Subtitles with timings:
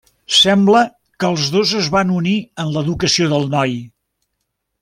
[0.35, 0.79] Sembla
[1.23, 3.81] que els dos es van unir en l'educació del noi.